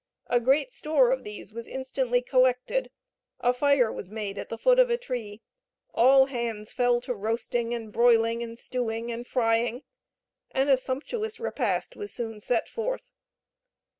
A 0.31 0.39
great 0.39 0.73
store 0.73 1.11
of 1.11 1.23
these 1.23 1.53
was 1.53 1.67
instantly 1.67 2.23
collected; 2.23 2.89
a 3.39 3.53
fire 3.53 3.91
was 3.91 4.09
made 4.09 4.39
at 4.39 4.49
the 4.49 4.57
foot 4.57 4.79
of 4.79 4.89
a 4.89 4.97
tree; 4.97 5.43
all 5.93 6.25
hands 6.25 6.71
fell 6.73 6.99
to 7.01 7.13
roasting, 7.13 7.71
and 7.75 7.93
broiling, 7.93 8.41
and 8.41 8.57
stewing, 8.57 9.11
and 9.11 9.27
frying, 9.27 9.83
and 10.49 10.71
a 10.71 10.77
sumptuous 10.77 11.39
repast 11.39 11.95
was 11.95 12.11
soon 12.11 12.39
set 12.39 12.67
forth. 12.67 13.11